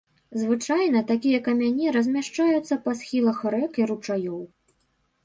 Звычайна 0.43 0.99
такія 1.11 1.39
камяні 1.47 1.91
размяшчаюцца 1.97 2.79
па 2.87 2.95
схілах 3.03 3.37
рэк 3.57 3.79
і 3.83 3.87
ручаёў. 3.93 4.41